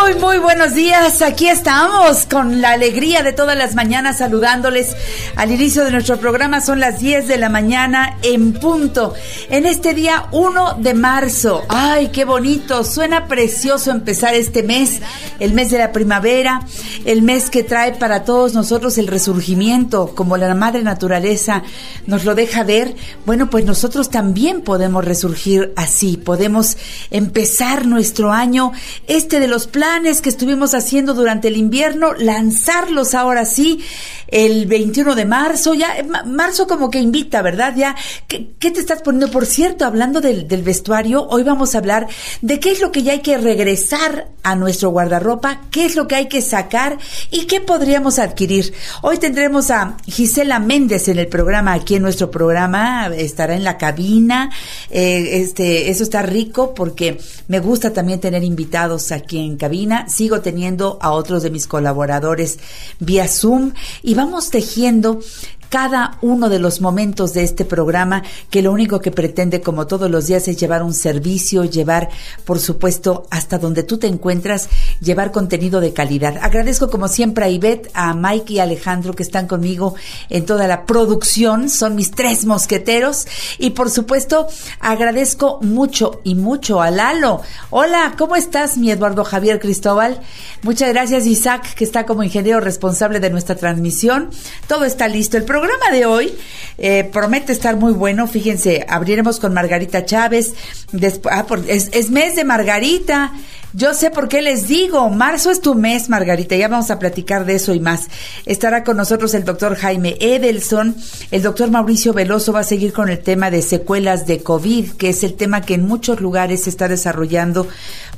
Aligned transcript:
Muy, 0.00 0.14
muy 0.14 0.38
buenos 0.38 0.74
días. 0.74 1.22
Aquí 1.22 1.48
estamos 1.48 2.24
con 2.26 2.60
la 2.60 2.70
alegría 2.72 3.22
de 3.22 3.32
todas 3.32 3.56
las 3.56 3.74
mañanas 3.74 4.18
saludándoles. 4.18 4.94
Al 5.34 5.50
inicio 5.50 5.84
de 5.84 5.90
nuestro 5.90 6.18
programa 6.18 6.60
son 6.60 6.78
las 6.78 7.00
10 7.00 7.26
de 7.26 7.36
la 7.36 7.48
mañana 7.48 8.16
en 8.22 8.52
punto. 8.52 9.14
En 9.50 9.66
este 9.66 9.94
día 9.94 10.26
1 10.32 10.76
de 10.78 10.94
marzo. 10.94 11.62
Ay, 11.68 12.08
qué 12.08 12.24
bonito. 12.24 12.84
Suena 12.84 13.26
precioso 13.26 13.90
empezar 13.90 14.34
este 14.34 14.62
mes, 14.62 15.00
el 15.40 15.52
mes 15.52 15.70
de 15.70 15.78
la 15.78 15.92
primavera, 15.92 16.62
el 17.04 17.22
mes 17.22 17.50
que 17.50 17.64
trae 17.64 17.92
para 17.92 18.24
todos 18.24 18.54
nosotros 18.54 18.98
el 18.98 19.08
resurgimiento, 19.08 20.14
como 20.14 20.36
la 20.36 20.54
madre 20.54 20.82
naturaleza 20.82 21.62
nos 22.06 22.24
lo 22.24 22.34
deja 22.34 22.62
ver. 22.62 22.94
Bueno, 23.26 23.50
pues 23.50 23.64
nosotros 23.64 24.10
también 24.10 24.62
podemos 24.62 25.04
resurgir 25.04 25.72
así. 25.76 26.16
Podemos 26.16 26.76
empezar 27.10 27.86
nuestro 27.86 28.32
año, 28.32 28.72
este 29.06 29.40
de 29.40 29.48
los 29.48 29.66
planes 29.66 29.87
que 30.22 30.28
estuvimos 30.28 30.74
haciendo 30.74 31.14
durante 31.14 31.48
el 31.48 31.56
invierno, 31.56 32.12
lanzarlos 32.12 33.14
ahora 33.14 33.46
sí 33.46 33.80
el 34.28 34.66
21 34.66 35.14
de 35.14 35.24
marzo, 35.24 35.72
ya 35.72 35.96
eh, 35.96 36.06
marzo 36.26 36.66
como 36.66 36.90
que 36.90 36.98
invita, 36.98 37.40
¿verdad? 37.40 37.74
Ya, 37.74 37.96
¿qué, 38.28 38.46
te 38.58 38.80
estás 38.80 39.00
poniendo? 39.00 39.30
Por 39.30 39.46
cierto, 39.46 39.86
hablando 39.86 40.20
del, 40.20 40.46
del, 40.46 40.62
vestuario, 40.62 41.26
hoy 41.28 41.42
vamos 41.42 41.74
a 41.74 41.78
hablar 41.78 42.06
de 42.42 42.60
qué 42.60 42.72
es 42.72 42.80
lo 42.82 42.92
que 42.92 43.02
ya 43.02 43.12
hay 43.12 43.20
que 43.20 43.38
regresar 43.38 44.28
a 44.42 44.54
nuestro 44.54 44.90
guardarropa, 44.90 45.62
qué 45.70 45.86
es 45.86 45.96
lo 45.96 46.06
que 46.06 46.16
hay 46.16 46.28
que 46.28 46.42
sacar 46.42 46.98
y 47.30 47.46
qué 47.46 47.62
podríamos 47.62 48.18
adquirir. 48.18 48.74
Hoy 49.00 49.16
tendremos 49.16 49.70
a 49.70 49.96
Gisela 50.06 50.58
Méndez 50.58 51.08
en 51.08 51.18
el 51.18 51.28
programa, 51.28 51.72
aquí 51.72 51.94
en 51.94 52.02
nuestro 52.02 52.30
programa, 52.30 53.08
estará 53.08 53.56
en 53.56 53.64
la 53.64 53.78
cabina, 53.78 54.50
eh, 54.90 55.40
este, 55.42 55.88
eso 55.88 56.02
está 56.02 56.20
rico 56.20 56.74
porque 56.74 57.18
me 57.48 57.60
gusta 57.60 57.94
también 57.94 58.20
tener 58.20 58.44
invitados 58.44 59.10
aquí 59.10 59.38
en 59.38 59.56
cabina 59.56 59.77
sigo 60.08 60.40
teniendo 60.40 60.98
a 61.00 61.10
otros 61.10 61.42
de 61.42 61.50
mis 61.50 61.66
colaboradores 61.66 62.58
vía 62.98 63.28
Zoom 63.28 63.72
y 64.02 64.14
vamos 64.14 64.50
tejiendo 64.50 65.20
cada 65.68 66.18
uno 66.22 66.48
de 66.48 66.58
los 66.58 66.80
momentos 66.80 67.34
de 67.34 67.42
este 67.42 67.64
programa 67.64 68.22
que 68.50 68.62
lo 68.62 68.72
único 68.72 69.00
que 69.00 69.10
pretende 69.10 69.60
como 69.60 69.86
todos 69.86 70.10
los 70.10 70.26
días 70.26 70.48
es 70.48 70.56
llevar 70.56 70.82
un 70.82 70.94
servicio, 70.94 71.64
llevar 71.64 72.08
por 72.44 72.58
supuesto 72.58 73.26
hasta 73.30 73.58
donde 73.58 73.82
tú 73.82 73.98
te 73.98 74.06
encuentras, 74.06 74.68
llevar 75.00 75.30
contenido 75.30 75.80
de 75.80 75.92
calidad. 75.92 76.38
Agradezco 76.40 76.90
como 76.90 77.08
siempre 77.08 77.44
a 77.44 77.48
Ivette, 77.48 77.90
a 77.94 78.14
Mike 78.14 78.54
y 78.54 78.58
a 78.60 78.62
Alejandro 78.62 79.14
que 79.14 79.22
están 79.22 79.46
conmigo 79.46 79.94
en 80.30 80.46
toda 80.46 80.66
la 80.66 80.86
producción, 80.86 81.68
son 81.68 81.94
mis 81.94 82.10
tres 82.10 82.44
mosqueteros 82.44 83.26
y 83.58 83.70
por 83.70 83.90
supuesto 83.90 84.46
agradezco 84.80 85.58
mucho 85.62 86.20
y 86.24 86.34
mucho 86.34 86.80
a 86.80 86.90
Lalo. 86.90 87.42
Hola, 87.70 88.14
¿cómo 88.16 88.36
estás 88.36 88.78
mi 88.78 88.90
Eduardo 88.90 89.24
Javier 89.24 89.60
Cristóbal? 89.60 90.20
Muchas 90.62 90.88
gracias 90.90 91.26
Isaac 91.26 91.74
que 91.74 91.84
está 91.84 92.06
como 92.06 92.22
ingeniero 92.22 92.60
responsable 92.60 93.20
de 93.20 93.30
nuestra 93.30 93.56
transmisión. 93.56 94.30
Todo 94.66 94.84
está 94.84 95.08
listo. 95.08 95.36
El 95.36 95.44
programa 95.44 95.57
de 95.90 96.06
hoy 96.06 96.34
eh, 96.76 97.08
promete 97.12 97.52
estar 97.52 97.76
muy 97.76 97.92
bueno. 97.92 98.26
Fíjense, 98.26 98.84
abriremos 98.88 99.40
con 99.40 99.54
Margarita 99.54 100.04
Chávez. 100.04 100.54
Después, 100.92 101.34
ah, 101.34 101.46
es, 101.66 101.90
es 101.92 102.10
mes 102.10 102.36
de 102.36 102.44
Margarita. 102.44 103.32
Yo 103.74 103.92
sé 103.92 104.10
por 104.10 104.28
qué 104.28 104.40
les 104.40 104.66
digo, 104.66 105.10
marzo 105.10 105.50
es 105.50 105.60
tu 105.60 105.74
mes, 105.74 106.08
Margarita, 106.08 106.56
ya 106.56 106.68
vamos 106.68 106.90
a 106.90 106.98
platicar 106.98 107.44
de 107.44 107.56
eso 107.56 107.74
y 107.74 107.80
más. 107.80 108.08
Estará 108.46 108.82
con 108.82 108.96
nosotros 108.96 109.34
el 109.34 109.44
doctor 109.44 109.76
Jaime 109.76 110.16
Edelson, 110.20 110.96
el 111.30 111.42
doctor 111.42 111.70
Mauricio 111.70 112.14
Veloso 112.14 112.54
va 112.54 112.60
a 112.60 112.64
seguir 112.64 112.94
con 112.94 113.10
el 113.10 113.18
tema 113.18 113.50
de 113.50 113.60
secuelas 113.60 114.26
de 114.26 114.42
COVID, 114.42 114.92
que 114.92 115.10
es 115.10 115.22
el 115.22 115.34
tema 115.34 115.60
que 115.60 115.74
en 115.74 115.86
muchos 115.86 116.22
lugares 116.22 116.64
se 116.64 116.70
está 116.70 116.88
desarrollando, 116.88 117.68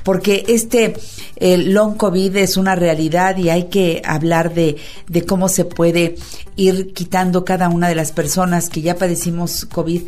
porque 0.02 0.44
este 0.48 0.94
long 1.40 1.96
COVID 1.96 2.36
es 2.36 2.56
una 2.56 2.74
realidad 2.74 3.36
y 3.36 3.50
hay 3.50 3.64
que 3.64 4.02
hablar 4.04 4.54
de, 4.54 4.76
de 5.08 5.24
cómo 5.24 5.48
se 5.48 5.64
puede 5.64 6.16
ir 6.56 6.92
quitando 6.92 7.44
cada 7.44 7.68
una 7.68 7.88
de 7.88 7.94
las 7.94 8.12
personas 8.12 8.68
que 8.68 8.82
ya 8.82 8.96
padecimos 8.96 9.64
COVID 9.64 10.02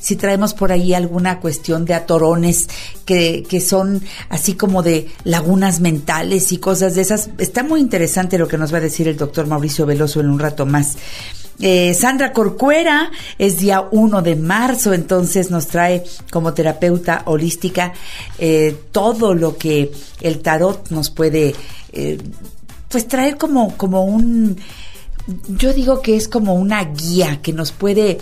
si 0.00 0.16
traemos 0.16 0.54
por 0.54 0.72
ahí 0.72 0.94
alguna 0.94 1.40
cuestión 1.40 1.84
de 1.84 1.94
atorones 1.94 2.68
que, 3.04 3.44
que 3.48 3.60
son 3.60 4.02
así 4.28 4.54
como 4.54 4.82
de 4.82 5.08
lagunas 5.24 5.80
mentales 5.80 6.52
y 6.52 6.58
cosas 6.58 6.94
de 6.94 7.02
esas. 7.02 7.30
Está 7.38 7.62
muy 7.62 7.80
interesante 7.80 8.38
lo 8.38 8.48
que 8.48 8.58
nos 8.58 8.72
va 8.72 8.78
a 8.78 8.82
decir 8.82 9.08
el 9.08 9.16
doctor 9.16 9.46
Mauricio 9.46 9.86
Veloso 9.86 10.20
en 10.20 10.30
un 10.30 10.38
rato 10.38 10.66
más. 10.66 10.96
Eh, 11.60 11.92
Sandra 11.94 12.32
Corcuera 12.32 13.10
es 13.36 13.58
día 13.58 13.88
1 13.90 14.22
de 14.22 14.36
marzo, 14.36 14.92
entonces 14.92 15.50
nos 15.50 15.66
trae 15.66 16.04
como 16.30 16.54
terapeuta 16.54 17.22
holística 17.24 17.92
eh, 18.38 18.76
todo 18.92 19.34
lo 19.38 19.56
que 19.56 19.90
el 20.20 20.40
tarot 20.40 20.90
nos 20.90 21.10
puede, 21.10 21.54
eh, 21.92 22.18
pues 22.88 23.08
traer 23.08 23.36
como, 23.38 23.76
como 23.76 24.04
un, 24.04 24.58
yo 25.48 25.72
digo 25.72 26.00
que 26.02 26.16
es 26.16 26.28
como 26.28 26.54
una 26.54 26.84
guía 26.84 27.40
que 27.42 27.52
nos 27.52 27.72
puede 27.72 28.18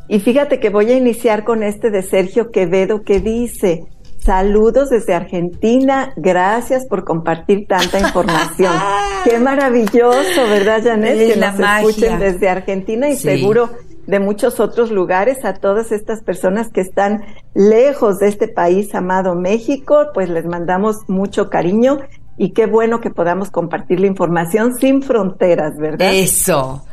Y 0.10 0.20
fíjate 0.20 0.60
que 0.60 0.72
voy 0.72 0.92
a 0.92 0.98
iniciar 0.98 1.44
con 1.44 1.62
este 1.62 1.92
de 1.92 2.02
Sergio 2.02 2.50
Quevedo 2.50 3.04
que 3.04 3.20
dice, 3.20 3.86
saludos 4.18 4.90
desde 4.90 5.14
Argentina, 5.14 6.14
gracias 6.18 6.88
por 6.88 7.06
compartir 7.06 7.68
tanta 7.68 8.00
información. 8.00 8.74
Qué 9.24 9.38
maravilloso, 9.38 10.48
¿verdad, 10.50 10.82
Janet? 10.84 11.34
que 11.34 11.40
nos 11.40 11.60
escuchen 11.60 12.18
desde 12.18 12.50
Argentina 12.50 13.08
y 13.08 13.18
seguro 13.18 13.70
de 14.08 14.20
muchos 14.20 14.60
otros 14.60 14.90
lugares, 14.90 15.46
a 15.46 15.54
todas 15.54 15.92
estas 15.92 16.24
personas 16.24 16.70
que 16.70 16.82
están 16.82 17.24
lejos 17.54 18.18
de 18.18 18.30
este 18.30 18.48
país 18.48 18.96
amado 18.96 19.36
México, 19.36 20.08
pues 20.16 20.28
les 20.28 20.46
mandamos 20.46 21.08
mucho 21.08 21.52
cariño 21.52 22.00
y 22.36 22.54
qué 22.54 22.66
bueno 22.66 23.00
que 23.00 23.12
podamos 23.12 23.52
compartir 23.52 24.00
la 24.00 24.08
información 24.08 24.76
sin 24.76 25.04
fronteras, 25.04 25.78
¿verdad? 25.78 26.12
Eso. 26.12 26.84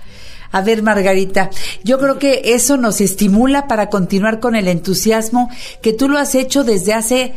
A 0.53 0.63
ver, 0.63 0.83
Margarita, 0.83 1.51
yo 1.85 1.99
creo 1.99 2.19
que 2.19 2.43
eso 2.45 2.77
nos 2.77 3.01
estimula 3.01 3.67
para 3.67 3.91
continuar 3.91 4.41
con 4.41 4.55
el 4.55 4.69
entusiasmo 4.69 5.51
que 5.83 5.93
tú 5.93 6.09
lo 6.09 6.19
has 6.19 6.35
hecho 6.35 6.65
desde 6.65 6.95
hace, 6.95 7.35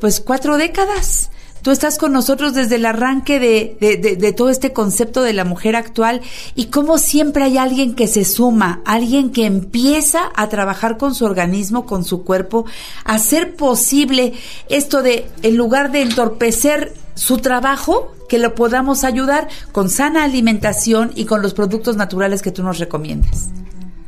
pues, 0.00 0.20
cuatro 0.20 0.56
décadas. 0.56 1.30
Tú 1.66 1.72
estás 1.72 1.98
con 1.98 2.12
nosotros 2.12 2.54
desde 2.54 2.76
el 2.76 2.86
arranque 2.86 3.40
de, 3.40 3.76
de, 4.20 4.32
todo 4.32 4.50
este 4.50 4.72
concepto 4.72 5.24
de 5.24 5.32
la 5.32 5.44
mujer 5.44 5.74
actual 5.74 6.20
y 6.54 6.66
como 6.66 6.96
siempre 6.96 7.42
hay 7.42 7.58
alguien 7.58 7.96
que 7.96 8.06
se 8.06 8.24
suma, 8.24 8.82
alguien 8.84 9.32
que 9.32 9.46
empieza 9.46 10.30
a 10.36 10.48
trabajar 10.48 10.96
con 10.96 11.12
su 11.12 11.24
organismo, 11.24 11.84
con 11.84 12.04
su 12.04 12.22
cuerpo, 12.22 12.66
a 13.04 13.14
hacer 13.14 13.56
posible 13.56 14.34
esto 14.68 15.02
de, 15.02 15.26
en 15.42 15.56
lugar 15.56 15.90
de 15.90 16.02
entorpecer 16.02 16.92
su 17.16 17.38
trabajo, 17.38 18.12
que 18.28 18.38
lo 18.38 18.54
podamos 18.54 19.02
ayudar 19.02 19.48
con 19.72 19.90
sana 19.90 20.22
alimentación 20.22 21.10
y 21.16 21.24
con 21.24 21.42
los 21.42 21.52
productos 21.52 21.96
naturales 21.96 22.42
que 22.42 22.52
tú 22.52 22.62
nos 22.62 22.78
recomiendas. 22.78 23.48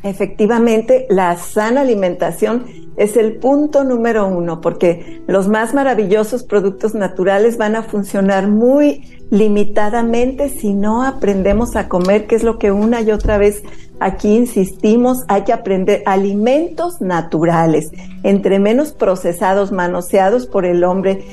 Efectivamente, 0.04 1.08
la 1.10 1.36
sana 1.36 1.80
alimentación 1.80 2.87
es 2.98 3.16
el 3.16 3.36
punto 3.36 3.84
número 3.84 4.26
uno, 4.26 4.60
porque 4.60 5.22
los 5.28 5.48
más 5.48 5.72
maravillosos 5.72 6.42
productos 6.42 6.94
naturales 6.94 7.56
van 7.56 7.76
a 7.76 7.84
funcionar 7.84 8.48
muy 8.48 9.18
limitadamente 9.30 10.48
si 10.48 10.74
no 10.74 11.04
aprendemos 11.04 11.76
a 11.76 11.88
comer, 11.88 12.26
que 12.26 12.34
es 12.34 12.42
lo 12.42 12.58
que 12.58 12.72
una 12.72 13.00
y 13.00 13.12
otra 13.12 13.38
vez 13.38 13.62
aquí 14.00 14.36
insistimos, 14.36 15.24
hay 15.28 15.44
que 15.44 15.52
aprender 15.52 16.02
alimentos 16.06 17.00
naturales, 17.00 17.90
entre 18.24 18.58
menos 18.58 18.92
procesados, 18.92 19.70
manoseados 19.70 20.46
por 20.46 20.64
el 20.64 20.82
hombre, 20.82 21.24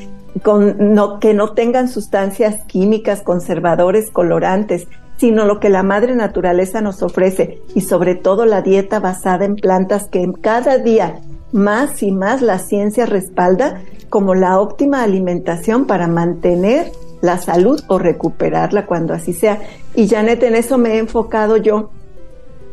con, 0.43 0.93
no, 0.93 1.19
que 1.19 1.33
no 1.33 1.53
tengan 1.53 1.87
sustancias 1.87 2.63
químicas, 2.67 3.23
conservadores, 3.23 4.11
colorantes, 4.11 4.87
sino 5.17 5.45
lo 5.45 5.59
que 5.59 5.69
la 5.69 5.81
madre 5.81 6.15
naturaleza 6.15 6.81
nos 6.81 7.01
ofrece 7.01 7.59
y 7.73 7.81
sobre 7.81 8.13
todo 8.15 8.45
la 8.45 8.61
dieta 8.61 8.99
basada 8.99 9.45
en 9.45 9.55
plantas 9.55 10.07
que 10.09 10.29
cada 10.41 10.77
día 10.77 11.21
más 11.55 12.03
y 12.03 12.11
más 12.11 12.41
la 12.41 12.59
ciencia 12.59 13.05
respalda 13.05 13.81
como 14.09 14.35
la 14.35 14.59
óptima 14.59 15.03
alimentación 15.03 15.87
para 15.87 16.07
mantener 16.07 16.91
la 17.21 17.37
salud 17.37 17.81
o 17.87 17.97
recuperarla 17.97 18.85
cuando 18.85 19.13
así 19.13 19.31
sea. 19.31 19.61
Y 19.95 20.09
Janet, 20.09 20.43
en 20.43 20.55
eso 20.55 20.77
me 20.77 20.95
he 20.95 20.97
enfocado 20.97 21.55
yo 21.55 21.91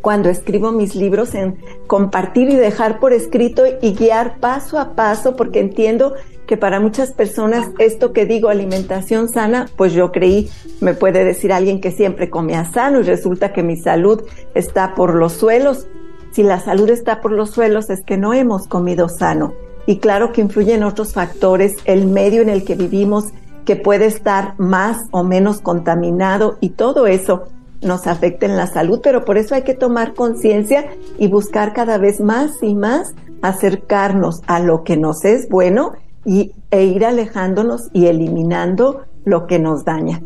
cuando 0.01 0.29
escribo 0.29 0.73
mis 0.73 0.97
libros 0.97 1.37
en 1.37 1.59
compartir 1.87 2.51
y 2.51 2.57
dejar 2.57 2.99
por 2.99 3.13
escrito 3.13 3.63
y 3.81 3.95
guiar 3.95 4.41
paso 4.41 4.81
a 4.81 4.95
paso 4.97 5.37
porque 5.37 5.61
entiendo 5.61 6.15
que 6.49 6.57
para 6.57 6.81
muchas 6.81 7.13
personas 7.13 7.71
esto 7.79 8.13
que 8.13 8.27
digo 8.27 8.49
alimentación 8.49 9.29
sana, 9.29 9.69
pues 9.77 9.93
yo 9.93 10.11
creí, 10.11 10.51
me 10.81 10.95
puede 10.95 11.25
decir 11.25 11.53
alguien 11.53 11.81
que 11.81 11.93
siempre 11.93 12.31
comía 12.31 12.65
sano 12.65 12.99
y 12.99 13.05
resulta 13.05 13.53
que 13.53 13.63
mi 13.63 13.77
salud 13.77 14.23
está 14.57 14.97
por 14.97 15.15
los 15.15 15.35
suelos 15.35 15.87
si 16.33 16.43
la 16.43 16.61
salud 16.61 16.89
está 16.89 17.21
por 17.21 17.33
los 17.33 17.51
suelos 17.51 17.91
es 17.91 18.03
que 18.03 18.17
no 18.17 18.33
hemos 18.33 18.67
comido 18.67 19.09
sano. 19.09 19.53
Y 19.87 19.99
claro 19.99 20.33
que 20.33 20.41
influyen 20.41 20.83
otros 20.83 21.13
factores, 21.13 21.77
el 21.85 22.07
medio 22.07 22.41
en 22.41 22.49
el 22.49 22.65
que 22.65 22.75
vivimos, 22.75 23.27
que 23.65 23.77
puede 23.77 24.07
estar 24.07 24.55
más 24.59 24.99
o 25.11 25.25
menos 25.25 25.61
contaminado 25.61 26.57
y 26.61 26.71
todo 26.71 27.07
eso 27.07 27.45
nos 27.83 28.07
afecta 28.07 28.47
en 28.47 28.57
la 28.57 28.67
salud, 28.67 29.01
pero 29.03 29.25
por 29.25 29.39
eso 29.39 29.55
hay 29.55 29.63
que 29.63 29.75
tomar 29.75 30.15
conciencia 30.15 30.87
y 31.19 31.29
buscar 31.29 31.73
cada 31.73 31.99
vez 31.99 32.21
más 32.21 32.63
y 32.63 32.75
más 32.75 33.13
acercarnos 33.43 34.41
a 34.47 34.61
lo 34.61 34.85
que 34.85 34.97
nos 34.97 35.25
es 35.25 35.49
bueno 35.49 35.93
y, 36.25 36.53
e 36.71 36.85
ir 36.85 37.05
alejándonos 37.05 37.89
y 37.93 38.07
eliminando 38.07 39.03
lo 39.25 39.47
que 39.47 39.59
nos 39.59 39.85
daña. 39.85 40.23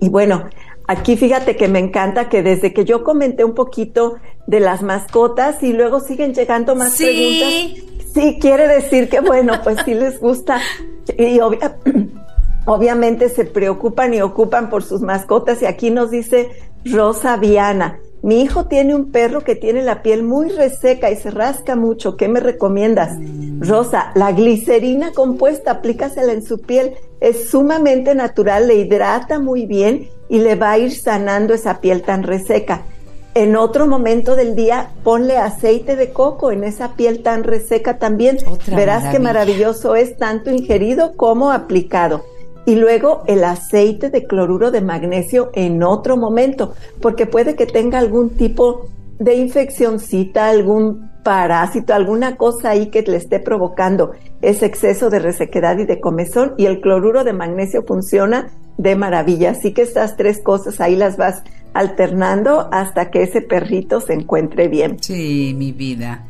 Y 0.00 0.08
bueno, 0.08 0.44
Aquí 0.86 1.16
fíjate 1.16 1.56
que 1.56 1.66
me 1.66 1.78
encanta 1.78 2.28
que 2.28 2.42
desde 2.42 2.74
que 2.74 2.84
yo 2.84 3.04
comenté 3.04 3.42
un 3.42 3.54
poquito 3.54 4.16
de 4.46 4.60
las 4.60 4.82
mascotas 4.82 5.62
y 5.62 5.72
luego 5.72 6.00
siguen 6.00 6.34
llegando 6.34 6.74
más 6.74 6.96
preguntas. 6.96 7.84
Sí, 8.14 8.38
quiere 8.40 8.68
decir 8.68 9.08
que 9.08 9.20
bueno, 9.20 9.54
pues 9.64 9.78
sí 9.84 9.94
les 9.94 10.20
gusta. 10.20 10.60
Y 11.18 11.40
obviamente 12.66 13.28
se 13.28 13.44
preocupan 13.44 14.14
y 14.14 14.20
ocupan 14.20 14.70
por 14.70 14.84
sus 14.84 15.00
mascotas. 15.00 15.62
Y 15.62 15.66
aquí 15.66 15.90
nos 15.90 16.10
dice 16.10 16.50
Rosa 16.84 17.36
Viana. 17.36 17.98
Mi 18.22 18.40
hijo 18.40 18.64
tiene 18.68 18.94
un 18.94 19.12
perro 19.12 19.42
que 19.42 19.54
tiene 19.54 19.82
la 19.82 20.02
piel 20.02 20.22
muy 20.22 20.48
reseca 20.48 21.10
y 21.10 21.16
se 21.16 21.30
rasca 21.30 21.76
mucho. 21.76 22.16
¿Qué 22.16 22.26
me 22.26 22.40
recomiendas? 22.40 23.18
Rosa, 23.58 24.12
la 24.14 24.32
glicerina 24.32 25.12
compuesta, 25.12 25.72
aplícasela 25.72 26.32
en 26.32 26.42
su 26.42 26.62
piel. 26.62 26.94
Es 27.20 27.50
sumamente 27.50 28.14
natural, 28.14 28.66
le 28.66 28.76
hidrata 28.76 29.40
muy 29.40 29.66
bien 29.66 30.08
y 30.30 30.38
le 30.38 30.54
va 30.54 30.70
a 30.70 30.78
ir 30.78 30.92
sanando 30.92 31.52
esa 31.52 31.82
piel 31.82 32.00
tan 32.00 32.22
reseca. 32.22 32.84
En 33.34 33.56
otro 33.56 33.88
momento 33.88 34.36
del 34.36 34.54
día, 34.54 34.90
ponle 35.02 35.38
aceite 35.38 35.96
de 35.96 36.12
coco 36.12 36.52
en 36.52 36.62
esa 36.62 36.94
piel 36.94 37.22
tan 37.22 37.42
reseca 37.42 37.98
también. 37.98 38.38
Verás 38.68 39.12
qué 39.12 39.18
maravilloso 39.18 39.96
es 39.96 40.16
tanto 40.16 40.52
ingerido 40.52 41.16
como 41.16 41.50
aplicado 41.50 42.24
y 42.66 42.76
luego 42.76 43.22
el 43.26 43.44
aceite 43.44 44.08
de 44.08 44.24
cloruro 44.24 44.70
de 44.70 44.80
magnesio 44.80 45.50
en 45.52 45.82
otro 45.82 46.16
momento, 46.16 46.74
porque 47.00 47.26
puede 47.26 47.56
que 47.56 47.66
tenga 47.66 47.98
algún 47.98 48.30
tipo 48.30 48.88
de 49.18 49.34
infeccióncita, 49.34 50.48
algún 50.48 51.10
parásito, 51.22 51.94
alguna 51.94 52.36
cosa 52.36 52.70
ahí 52.70 52.86
que 52.86 53.02
le 53.02 53.16
esté 53.16 53.40
provocando 53.40 54.12
ese 54.42 54.66
exceso 54.66 55.10
de 55.10 55.18
resequedad 55.18 55.78
y 55.78 55.86
de 55.86 56.00
comezón 56.00 56.54
y 56.56 56.66
el 56.66 56.80
cloruro 56.80 57.24
de 57.24 57.32
magnesio 57.32 57.82
funciona 57.82 58.50
de 58.78 58.96
maravilla. 58.96 59.50
Así 59.50 59.72
que 59.72 59.82
estas 59.82 60.16
tres 60.16 60.40
cosas 60.42 60.80
ahí 60.80 60.96
las 60.96 61.16
vas 61.16 61.42
alternando 61.74 62.68
hasta 62.72 63.10
que 63.10 63.22
ese 63.22 63.42
perrito 63.42 64.00
se 64.00 64.14
encuentre 64.14 64.68
bien. 64.68 64.96
Sí, 65.00 65.54
mi 65.56 65.72
vida. 65.72 66.24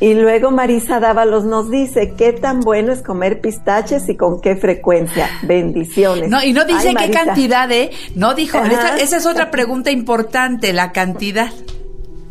Y 0.00 0.14
luego 0.14 0.50
Marisa 0.50 0.98
Dávalos 0.98 1.44
nos 1.44 1.70
dice, 1.70 2.14
¿qué 2.16 2.32
tan 2.32 2.60
bueno 2.60 2.90
es 2.90 3.02
comer 3.02 3.42
pistaches 3.42 4.08
y 4.08 4.16
con 4.16 4.40
qué 4.40 4.56
frecuencia? 4.56 5.28
Bendiciones. 5.42 6.30
No, 6.30 6.42
y 6.42 6.54
no 6.54 6.64
dice 6.64 6.94
qué 6.94 7.10
cantidad, 7.10 7.70
¿eh? 7.70 7.90
No 8.14 8.34
dijo, 8.34 8.56
esa, 8.58 8.96
esa, 8.96 9.18
es 9.18 9.26
otra 9.26 9.50
pregunta 9.50 9.90
importante, 9.90 10.72
la 10.72 10.92
cantidad. 10.92 11.50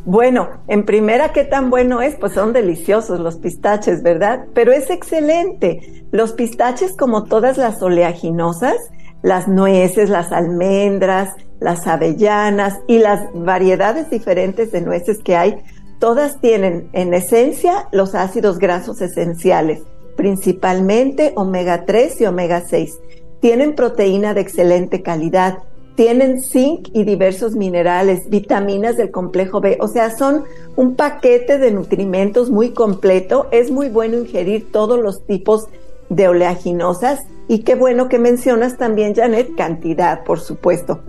Bueno, 0.03 0.49
en 0.67 0.83
primera, 0.83 1.31
¿qué 1.31 1.43
tan 1.43 1.69
bueno 1.69 2.01
es? 2.01 2.15
Pues 2.15 2.33
son 2.33 2.53
deliciosos 2.53 3.19
los 3.19 3.37
pistaches, 3.37 4.01
¿verdad? 4.01 4.45
Pero 4.55 4.71
es 4.71 4.89
excelente. 4.89 6.05
Los 6.11 6.33
pistaches, 6.33 6.97
como 6.97 7.25
todas 7.25 7.59
las 7.59 7.83
oleaginosas, 7.83 8.77
las 9.21 9.47
nueces, 9.47 10.09
las 10.09 10.31
almendras, 10.31 11.33
las 11.59 11.87
avellanas 11.87 12.79
y 12.87 12.99
las 12.99 13.21
variedades 13.33 14.09
diferentes 14.09 14.71
de 14.71 14.81
nueces 14.81 15.19
que 15.23 15.35
hay, 15.35 15.61
Todas 15.99 16.39
tienen 16.39 16.89
en 16.93 17.13
esencia 17.13 17.89
los 17.91 18.15
ácidos 18.15 18.57
grasos 18.57 19.01
esenciales, 19.01 19.81
principalmente 20.15 21.33
omega 21.35 21.83
3 21.85 22.21
y 22.21 22.25
omega 22.25 22.63
6. 22.65 22.97
Tienen 23.41 23.75
proteína 23.75 24.33
de 24.33 24.39
excelente 24.39 25.01
calidad, 25.01 25.57
tienen 25.95 26.41
zinc 26.41 26.87
y 26.93 27.03
diversos 27.03 27.57
minerales, 27.57 28.29
vitaminas 28.29 28.95
del 28.95 29.11
complejo 29.11 29.59
B, 29.59 29.77
o 29.81 29.89
sea, 29.89 30.15
son 30.17 30.45
un 30.77 30.95
paquete 30.95 31.57
de 31.57 31.71
nutrimentos 31.71 32.49
muy 32.49 32.69
completo. 32.69 33.47
Es 33.51 33.69
muy 33.69 33.89
bueno 33.89 34.17
ingerir 34.17 34.71
todos 34.71 34.97
los 34.97 35.25
tipos 35.25 35.67
de 35.69 35.88
oleaginosas 36.27 37.21
y 37.47 37.59
qué 37.59 37.75
bueno 37.75 38.09
que 38.09 38.19
mencionas 38.19 38.77
también, 38.77 39.15
Janet, 39.15 39.55
cantidad, 39.55 40.23
por 40.23 40.39
supuesto. 40.39 41.03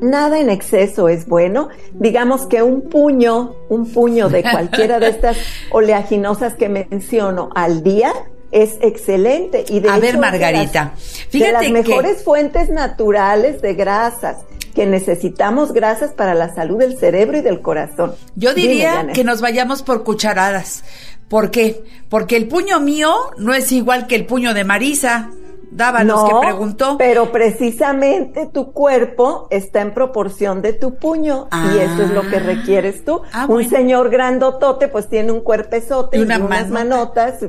Nada 0.00 0.38
en 0.38 0.50
exceso 0.50 1.08
es 1.08 1.26
bueno. 1.26 1.68
Digamos 1.92 2.46
que 2.46 2.62
un 2.62 2.82
puño, 2.82 3.54
un 3.68 3.92
puño 3.92 4.28
de 4.28 4.42
cualquiera 4.42 5.00
de 5.00 5.08
estas 5.10 5.36
oleaginosas 5.70 6.54
que 6.54 6.68
menciono 6.68 7.50
al 7.54 7.82
día 7.82 8.12
es 8.52 8.78
excelente. 8.80 9.64
Y 9.68 9.80
de 9.80 9.90
A 9.90 9.98
ver, 9.98 10.18
Margarita, 10.18 10.94
de 11.32 11.52
las, 11.52 11.68
mejores 11.70 12.22
fuentes 12.22 12.70
naturales 12.70 13.60
de 13.60 13.74
grasas 13.74 14.38
que 14.74 14.86
necesitamos 14.86 15.72
grasas 15.72 16.12
para 16.12 16.34
la 16.34 16.54
salud 16.54 16.78
del 16.78 16.96
cerebro 16.96 17.36
y 17.36 17.40
del 17.40 17.60
corazón. 17.60 18.14
Yo 18.36 18.54
diría 18.54 19.08
que 19.12 19.24
nos 19.24 19.40
vayamos 19.40 19.82
por 19.82 20.04
cucharadas. 20.04 20.84
¿Por 21.28 21.50
qué? 21.50 21.84
Porque 22.08 22.36
el 22.36 22.48
puño 22.48 22.80
mío 22.80 23.12
no 23.36 23.54
es 23.54 23.70
igual 23.72 24.06
que 24.06 24.14
el 24.16 24.26
puño 24.26 24.54
de 24.54 24.64
Marisa. 24.64 25.30
Dávalos 25.70 26.24
que 26.24 26.34
preguntó. 26.40 26.96
Pero 26.96 27.30
precisamente 27.30 28.46
tu 28.46 28.72
cuerpo 28.72 29.48
está 29.50 29.82
en 29.82 29.92
proporción 29.92 30.62
de 30.62 30.72
tu 30.72 30.96
puño 30.96 31.48
y 31.52 31.78
eso 31.78 32.04
es 32.04 32.10
lo 32.10 32.22
que 32.22 32.36
ah. 32.36 32.40
requieres 32.40 33.04
tú. 33.04 33.20
Ah, 33.32 33.46
un 33.48 33.68
señor 33.68 34.08
grandotote 34.08 34.88
pues 34.88 35.08
tiene 35.08 35.30
un 35.30 35.42
cuerpezote 35.42 36.16
y, 36.18 36.22
unas 36.22 36.70
manotas, 36.70 37.44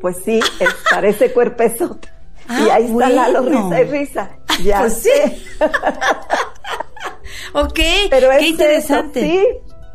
pues 0.00 0.18
sí, 0.24 0.38
es, 0.60 0.68
parece 0.90 1.32
cuerpezote. 1.32 2.08
Ah, 2.48 2.60
y 2.60 2.70
ahí 2.70 2.84
está 2.84 3.08
la 3.08 3.40
risa 3.40 3.80
y 3.80 3.84
risa. 3.84 4.30
Ya 4.62 4.78
pues 4.80 5.02
sí. 5.02 5.10
ok, 7.52 7.80
Pero 8.10 8.28
qué 8.38 8.46
interesante. 8.46 9.20
sí, 9.20 9.44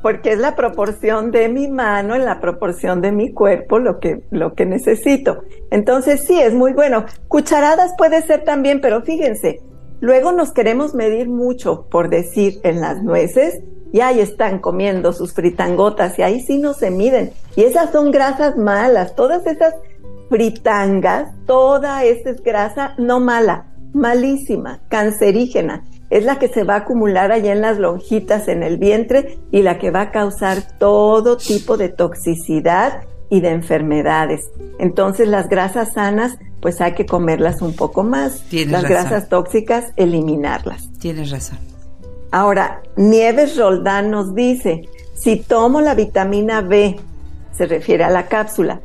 porque 0.01 0.33
es 0.33 0.39
la 0.39 0.55
proporción 0.55 1.31
de 1.31 1.49
mi 1.49 1.67
mano 1.67 2.15
en 2.15 2.25
la 2.25 2.39
proporción 2.39 3.01
de 3.01 3.11
mi 3.11 3.31
cuerpo 3.31 3.79
lo 3.79 3.99
que, 3.99 4.23
lo 4.31 4.53
que 4.53 4.65
necesito. 4.65 5.43
Entonces 5.69 6.23
sí, 6.25 6.39
es 6.39 6.53
muy 6.53 6.73
bueno. 6.73 7.05
Cucharadas 7.27 7.93
puede 7.97 8.21
ser 8.21 8.43
también, 8.43 8.81
pero 8.81 9.01
fíjense, 9.01 9.61
luego 9.99 10.31
nos 10.31 10.51
queremos 10.51 10.95
medir 10.95 11.29
mucho 11.29 11.87
por 11.89 12.09
decir 12.09 12.59
en 12.63 12.81
las 12.81 13.03
nueces 13.03 13.61
y 13.93 13.99
ahí 13.99 14.19
están 14.19 14.59
comiendo 14.59 15.13
sus 15.13 15.33
fritangotas 15.33 16.17
y 16.17 16.23
ahí 16.23 16.41
sí 16.41 16.57
no 16.57 16.73
se 16.73 16.91
miden. 16.91 17.31
Y 17.55 17.63
esas 17.63 17.91
son 17.91 18.11
grasas 18.11 18.57
malas, 18.57 19.15
todas 19.15 19.45
esas 19.45 19.75
fritangas, 20.29 21.29
toda 21.45 22.03
esa 22.05 22.29
es 22.29 22.41
grasa 22.41 22.95
no 22.97 23.19
mala, 23.19 23.73
malísima, 23.93 24.81
cancerígena 24.87 25.83
es 26.11 26.25
la 26.25 26.37
que 26.37 26.49
se 26.49 26.63
va 26.63 26.75
a 26.75 26.79
acumular 26.79 27.31
allá 27.31 27.53
en 27.53 27.61
las 27.61 27.79
lonjitas 27.79 28.49
en 28.49 28.63
el 28.63 28.77
vientre 28.77 29.39
y 29.49 29.63
la 29.63 29.79
que 29.79 29.91
va 29.91 30.01
a 30.01 30.11
causar 30.11 30.77
todo 30.77 31.37
tipo 31.37 31.77
de 31.77 31.89
toxicidad 31.89 33.03
y 33.29 33.39
de 33.39 33.49
enfermedades. 33.49 34.41
Entonces 34.77 35.29
las 35.29 35.47
grasas 35.47 35.93
sanas, 35.93 36.37
pues 36.61 36.81
hay 36.81 36.93
que 36.93 37.05
comerlas 37.05 37.61
un 37.61 37.73
poco 37.73 38.03
más. 38.03 38.43
las 38.51 38.83
grasas 38.83 39.29
tóxicas, 39.29 39.93
eliminarlas. 39.95 40.91
Tienes 40.99 41.31
razón. 41.31 41.57
Ahora, 42.29 42.81
Nieves 42.97 43.57
Roldán 43.57 44.11
nos 44.11 44.35
dice, 44.35 44.83
si 45.13 45.37
tomo 45.37 45.79
la 45.79 45.95
vitamina 45.95 46.59
B, 46.61 46.97
se 47.53 47.65
refiere 47.67 48.03
a 48.03 48.09
la 48.09 48.27
cápsula. 48.27 48.81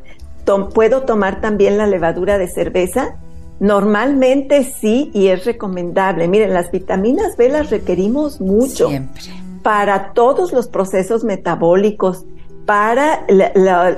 ¿Puedo 0.75 1.03
tomar 1.03 1.41
también 1.41 1.77
la 1.77 1.89
levadura 1.89 2.39
de 2.39 2.47
cerveza? 2.47 3.17
Normalmente 3.61 4.65
sí 4.65 5.11
y 5.15 5.29
es 5.29 5.45
recomendable. 5.45 6.29
Miren, 6.29 6.53
las 6.53 6.71
vitaminas 6.71 7.37
B 7.37 7.49
las 7.49 7.71
requerimos 7.71 8.41
mucho. 8.41 8.89
Siempre. 8.89 9.23
Para 9.63 10.13
todos 10.13 10.53
los 10.53 10.69
procesos 10.69 11.25
metabólicos, 11.25 12.25
para 12.67 13.25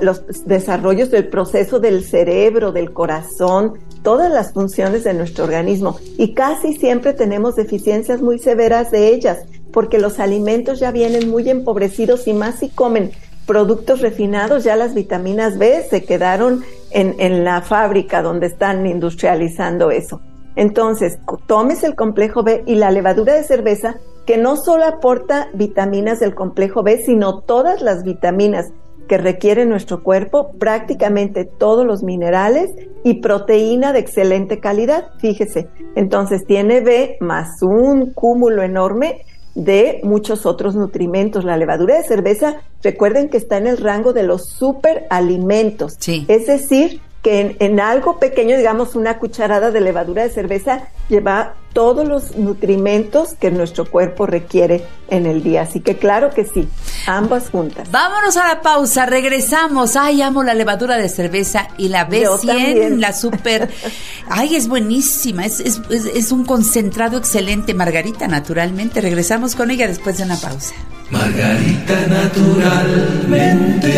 los 0.01 0.45
desarrollos 0.45 1.09
del 1.09 1.27
proceso 1.27 1.79
del 1.79 2.03
cerebro, 2.03 2.71
del 2.71 2.93
corazón, 2.93 3.73
todas 4.03 4.31
las 4.31 4.53
funciones 4.53 5.03
de 5.03 5.13
nuestro 5.13 5.43
organismo. 5.43 5.97
Y 6.17 6.33
casi 6.33 6.73
siempre 6.73 7.13
tenemos 7.13 7.55
deficiencias 7.55 8.21
muy 8.21 8.39
severas 8.39 8.91
de 8.91 9.09
ellas, 9.09 9.39
porque 9.73 9.97
los 9.97 10.19
alimentos 10.19 10.79
ya 10.79 10.91
vienen 10.91 11.29
muy 11.29 11.49
empobrecidos 11.49 12.27
y 12.27 12.33
más 12.33 12.59
si 12.59 12.69
comen 12.69 13.11
productos 13.45 14.01
refinados, 14.01 14.63
ya 14.63 14.75
las 14.75 14.93
vitaminas 14.93 15.57
B 15.57 15.83
se 15.89 16.03
quedaron 16.03 16.63
en, 16.91 17.15
en 17.19 17.43
la 17.43 17.61
fábrica 17.61 18.21
donde 18.21 18.47
están 18.47 18.85
industrializando 18.85 19.91
eso. 19.91 20.21
Entonces, 20.55 21.19
tomes 21.47 21.83
el 21.83 21.95
complejo 21.95 22.43
B 22.43 22.63
y 22.65 22.75
la 22.75 22.91
levadura 22.91 23.33
de 23.33 23.43
cerveza, 23.43 23.95
que 24.25 24.37
no 24.37 24.57
solo 24.57 24.85
aporta 24.85 25.47
vitaminas 25.53 26.19
del 26.19 26.35
complejo 26.35 26.83
B, 26.83 27.01
sino 27.05 27.41
todas 27.41 27.81
las 27.81 28.03
vitaminas 28.03 28.71
que 29.09 29.17
requiere 29.17 29.65
nuestro 29.65 30.03
cuerpo, 30.03 30.51
prácticamente 30.59 31.43
todos 31.43 31.85
los 31.85 32.03
minerales 32.03 32.69
y 33.03 33.15
proteína 33.15 33.91
de 33.91 33.99
excelente 33.99 34.59
calidad, 34.59 35.07
fíjese. 35.19 35.67
Entonces 35.95 36.45
tiene 36.45 36.81
B 36.81 37.17
más 37.19 37.61
un 37.63 38.13
cúmulo 38.13 38.61
enorme 38.61 39.25
de 39.59 39.99
muchos 40.03 40.45
otros 40.45 40.75
nutrimentos. 40.75 41.43
La 41.43 41.57
levadura 41.57 41.97
de 41.97 42.03
cerveza, 42.03 42.61
recuerden 42.81 43.29
que 43.29 43.37
está 43.37 43.57
en 43.57 43.67
el 43.67 43.77
rango 43.77 44.13
de 44.13 44.23
los 44.23 44.47
superalimentos. 44.47 45.95
Sí. 45.99 46.25
Es 46.27 46.47
decir, 46.47 47.01
que 47.21 47.57
en, 47.59 47.79
algo 47.79 48.17
pequeño, 48.17 48.57
digamos 48.57 48.95
una 48.95 49.19
cucharada 49.19 49.71
de 49.71 49.81
levadura 49.81 50.23
de 50.23 50.29
cerveza, 50.29 50.87
lleva 51.09 51.55
todos 51.73 52.07
los 52.07 52.35
nutrimentos 52.37 53.33
que 53.33 53.51
nuestro 53.51 53.85
cuerpo 53.85 54.25
requiere 54.25 54.85
en 55.09 55.25
el 55.25 55.43
día. 55.43 55.63
Así 55.63 55.81
que 55.81 55.97
claro 55.97 56.29
que 56.29 56.45
sí, 56.45 56.69
ambas 57.07 57.49
juntas. 57.49 57.91
Vámonos 57.91 58.37
a 58.37 58.47
la 58.47 58.61
pausa, 58.61 59.05
regresamos. 59.05 59.97
Ay, 59.97 60.21
amo 60.21 60.43
la 60.43 60.53
levadura 60.53 60.97
de 60.97 61.09
cerveza 61.09 61.67
y 61.77 61.89
la 61.89 62.07
B100, 62.07 62.97
la 62.97 63.11
super. 63.11 63.69
Ay, 64.29 64.55
es 64.55 64.69
buenísima, 64.69 65.45
es, 65.45 65.59
es, 65.59 65.81
es 65.89 66.31
un 66.31 66.45
concentrado 66.45 67.17
excelente. 67.17 67.73
Margarita, 67.73 68.27
naturalmente. 68.27 69.01
Regresamos 69.01 69.55
con 69.55 69.71
ella 69.71 69.87
después 69.87 70.17
de 70.17 70.23
una 70.23 70.37
pausa. 70.37 70.73
Margarita, 71.11 72.07
naturalmente. 72.07 73.91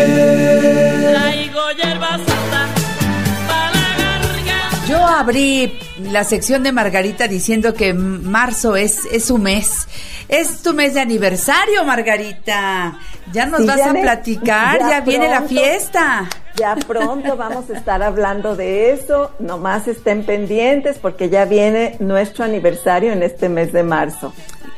Traigo 1.10 1.60
hierbas 1.76 2.20
yo 4.92 5.06
abrí 5.06 5.78
la 6.10 6.22
sección 6.24 6.62
de 6.62 6.70
Margarita 6.70 7.26
diciendo 7.26 7.72
que 7.72 7.94
marzo 7.94 8.76
es, 8.76 9.06
es 9.06 9.24
su 9.24 9.38
mes. 9.38 9.88
Es 10.28 10.62
tu 10.62 10.74
mes 10.74 10.94
de 10.94 11.00
aniversario, 11.00 11.84
Margarita. 11.84 12.98
Ya 13.32 13.46
nos 13.46 13.64
vas 13.66 13.80
a 13.80 13.92
platicar, 13.92 14.80
ya, 14.80 15.00
viene 15.00 15.28
la 15.28 15.42
fiesta. 15.42 16.28
Ya 16.56 16.76
pronto 16.76 17.36
vamos 17.36 17.70
a 17.70 17.78
estar 17.78 18.02
hablando 18.02 18.54
de 18.54 18.92
eso. 18.92 19.30
Nomás 19.38 19.88
estén 19.88 20.24
pendientes 20.24 20.98
porque 20.98 21.30
ya 21.30 21.46
viene 21.46 21.96
nuestro 21.98 22.44
aniversario 22.44 23.12
en 23.12 23.22
este 23.22 23.48
mes 23.48 23.72
de 23.72 23.82
marzo. 23.82 24.34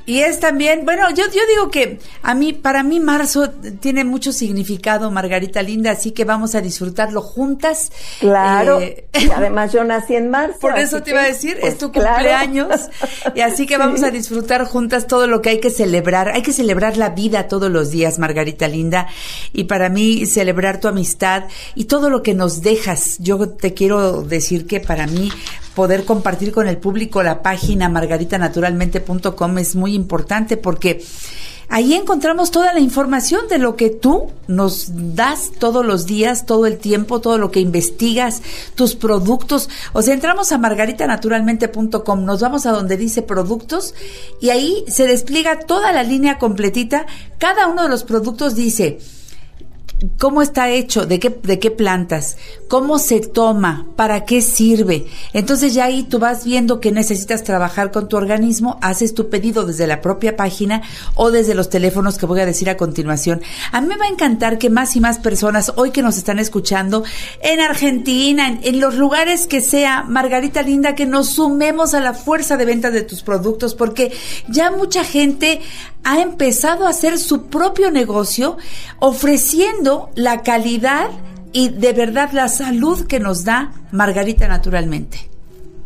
Y 0.07 0.21
es 0.21 0.39
también, 0.39 0.85
bueno, 0.85 1.09
yo, 1.11 1.25
yo 1.27 1.41
digo 1.49 1.71
que 1.71 1.99
a 2.23 2.35
mí, 2.35 2.53
para 2.53 2.83
mí 2.83 3.01
marzo 3.01 3.51
tiene 3.81 4.05
mucho 4.05 4.33
significado, 4.33 5.11
Margarita 5.11 5.63
Linda, 5.63 5.93
así 5.93 6.11
que 6.13 6.25
vamos 6.25 6.55
a 6.55 6.61
disfrutarlo 6.61 7.23
juntas. 7.23 7.91
Claro. 8.21 8.81
Eh, 8.81 9.07
y 9.15 9.31
además 9.31 9.73
yo 9.73 9.83
nací 9.83 10.15
en 10.15 10.29
marzo. 10.31 10.59
Por 10.61 10.79
eso 10.79 11.03
te 11.03 11.11
iba 11.11 11.23
a 11.23 11.27
decir, 11.27 11.59
es 11.63 11.79
tu 11.79 11.91
pues, 11.91 12.07
cumpleaños. 12.07 12.89
Y 13.35 13.41
así 13.41 13.67
que 13.67 13.79
vamos 13.79 14.03
a 14.03 14.11
disfrutar 14.11 14.65
juntas 14.65 15.07
todo 15.07 15.27
lo 15.27 15.41
que 15.41 15.51
hay 15.51 15.61
que 15.61 15.71
celebrar. 15.71 16.29
Hay 16.29 16.43
que 16.43 16.53
celebrar 16.53 16.97
la 16.99 17.11
vida 17.11 17.49
todos 17.49 17.71
los 17.71 17.91
días, 17.91 18.19
Margarita 18.19 18.69
Linda. 18.69 19.07
Y 19.53 19.65
para 19.65 19.89
mí, 19.89 20.27
celebrar 20.27 20.81
tu 20.81 20.89
amistad 20.89 21.45
y 21.75 21.85
todo 21.85 22.11
lo 22.11 22.23
que 22.23 22.35
nos 22.35 22.61
dejas. 22.61 23.17
Yo 23.21 23.49
te 23.49 23.73
quiero 23.73 24.23
decir 24.23 24.67
que 24.67 24.81
para 24.81 25.07
mí 25.07 25.31
poder 25.75 26.05
compartir 26.05 26.53
con 26.53 26.69
el 26.69 26.79
público 26.79 27.23
la 27.23 27.43
página 27.43 27.89
margaritanaturalmente.com 27.89 29.59
es 29.59 29.75
muy 29.75 29.95
importante 29.95 30.57
porque 30.57 31.05
ahí 31.69 31.95
encontramos 31.95 32.51
toda 32.51 32.73
la 32.73 32.81
información 32.81 33.49
de 33.49 33.59
lo 33.59 33.77
que 33.77 33.91
tú 33.91 34.31
nos 34.47 34.91
das 35.15 35.51
todos 35.59 35.85
los 35.85 36.07
días, 36.07 36.47
todo 36.47 36.67
el 36.67 36.79
tiempo, 36.79 37.21
todo 37.21 37.39
lo 37.39 37.51
que 37.51 37.61
investigas, 37.61 38.43
tus 38.75 38.95
productos. 38.95 39.69
O 39.93 40.03
sea, 40.03 40.15
entramos 40.15 40.53
a 40.53 40.59
margaritanaturalmente.com, 40.59 42.25
nos 42.25 42.41
vamos 42.41 42.67
a 42.67 42.73
donde 42.73 42.97
dice 42.97 43.23
productos 43.23 43.95
y 44.41 44.51
ahí 44.51 44.85
se 44.89 45.07
despliega 45.07 45.59
toda 45.61 45.93
la 45.93 46.03
línea 46.03 46.39
completita. 46.39 47.07
Cada 47.39 47.67
uno 47.67 47.83
de 47.83 47.89
los 47.89 48.05
productos 48.05 48.55
dice 48.55 49.01
cómo 50.19 50.43
está 50.43 50.71
hecho, 50.71 51.07
de 51.07 51.19
qué, 51.19 51.31
de 51.43 51.59
qué 51.59 51.71
plantas, 51.71 52.37
cómo 52.69 52.99
se 52.99 53.21
toma, 53.21 53.87
para 53.97 54.25
qué 54.25 54.41
sirve. 54.41 55.07
Entonces 55.33 55.75
ya 55.75 55.85
ahí 55.85 56.03
tú 56.03 56.19
vas 56.19 56.45
viendo 56.45 56.81
que 56.81 56.93
necesitas 56.93 57.45
trabajar 57.45 57.91
con 57.91 58.09
tu 58.09 58.17
organismo, 58.17 58.79
haces 58.83 59.15
tu 59.15 59.29
pedido 59.31 59.65
desde 59.65 59.87
la 59.87 60.01
propia 60.01 60.37
página 60.37 60.83
o 61.15 61.31
desde 61.31 61.55
los 61.55 61.71
teléfonos 61.71 62.19
que 62.19 62.27
voy 62.27 62.41
a 62.41 62.47
decir 62.47 62.71
a 62.71 62.77
continuación. 62.77 63.43
A 63.73 63.81
mí 63.81 63.89
me 63.89 63.97
va 63.97 64.07
a 64.07 64.09
encantar 64.09 64.59
que 64.59 64.71
más 64.71 64.97
y 64.97 65.01
más 65.01 65.19
personas 65.19 65.73
hoy 65.77 65.91
que 65.91 66.03
nos 66.03 66.17
están 66.17 66.39
escuchando 66.39 67.05
en 67.41 67.61
Argentina, 67.61 68.49
en, 68.49 68.61
en 68.63 68.81
los 68.81 68.95
lugares 68.95 69.47
que 69.47 69.61
sea, 69.61 70.05
Margarita 70.05 70.63
Linda, 70.63 70.95
que 70.95 71.07
nos 71.07 71.31
sumemos 71.31 71.95
a 71.95 72.01
la 72.01 72.15
fuerza 72.15 72.57
de 72.57 72.65
venta 72.65 72.91
de 72.91 73.03
tus 73.03 73.23
productos, 73.23 73.75
porque 73.75 74.13
ya 74.49 74.71
mucha 74.71 75.05
gente 75.05 75.61
ha 76.05 76.21
empezado 76.21 76.87
a 76.87 76.91
hacer 76.91 77.19
su 77.19 77.47
propio 77.47 77.91
negocio 77.91 78.59
ofreciendo 79.01 79.94
la 80.15 80.43
calidad 80.43 81.11
y 81.53 81.69
de 81.69 81.93
verdad 81.93 82.31
la 82.33 82.49
salud 82.49 83.07
que 83.07 83.21
nos 83.21 83.45
da 83.45 83.73
Margarita 83.93 84.49
naturalmente. 84.49 85.31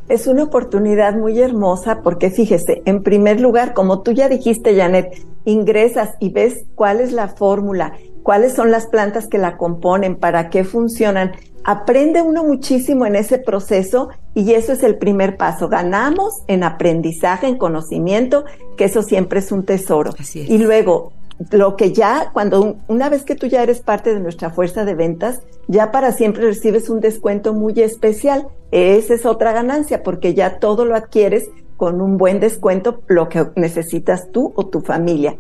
Es 0.09 0.27
una 0.27 0.45
oportunidad 0.45 1.15
muy 1.15 1.39
hermosa 1.39 2.01
porque 2.03 2.31
fíjese, 2.31 2.81
en 2.87 3.03
primer 3.03 3.41
lugar, 3.41 3.75
como 3.75 4.01
tú 4.01 4.13
ya 4.13 4.31
dijiste, 4.31 4.75
Janet, 4.75 5.23
ingresas 5.45 6.15
y 6.19 6.31
ves 6.31 6.65
cuál 6.75 7.01
es 7.01 7.13
la 7.13 7.29
fórmula, 7.29 7.93
cuáles 8.23 8.55
son 8.55 8.71
las 8.71 8.87
plantas 8.87 9.27
que 9.27 9.37
la 9.37 9.59
componen, 9.59 10.17
para 10.17 10.49
qué 10.49 10.65
funcionan. 10.65 11.33
Aprende 11.65 12.23
uno 12.23 12.45
muchísimo 12.45 13.05
en 13.05 13.17
ese 13.17 13.39
proceso 13.39 14.09
y 14.35 14.55
eso 14.55 14.73
es 14.73 14.83
el 14.83 14.97
primer 14.97 15.37
paso. 15.37 15.69
Ganamos 15.69 16.43
en 16.47 16.65
aprendizaje, 16.65 17.47
en 17.47 17.59
conocimiento, 17.59 18.47
que 18.79 18.85
eso 18.85 19.03
siempre 19.03 19.41
es 19.41 19.53
un 19.53 19.65
tesoro. 19.67 20.15
Y 20.35 20.57
luego, 20.57 21.13
lo 21.51 21.77
que 21.77 21.93
ya, 21.93 22.31
cuando 22.33 22.77
una 22.89 23.09
vez 23.09 23.25
que 23.25 23.35
tú 23.35 23.47
ya 23.47 23.63
eres 23.63 23.81
parte 23.81 24.13
de 24.13 24.21
nuestra 24.21 24.51
fuerza 24.51 24.85
de 24.85 24.95
ventas, 24.95 25.41
ya 25.67 25.93
para 25.93 26.13
siempre 26.13 26.45
recibes 26.45 26.91
un 26.91 27.01
descuento 27.01 27.55
muy 27.55 27.81
especial. 27.81 28.49
Esa 28.71 29.15
es 29.15 29.27
otra 29.27 29.53
ganancia 29.53 30.03
porque 30.03 30.35
ya 30.35 30.59
todo 30.59 30.85
lo 30.85 30.95
adquieres 30.97 31.49
con 31.77 32.01
un 32.01 32.19
buen 32.19 32.41
descuento, 32.41 33.03
lo 33.07 33.29
que 33.29 33.47
necesitas 33.55 34.31
tú 34.33 34.53
o 34.57 34.67
tu 34.67 34.81
familia 34.81 35.39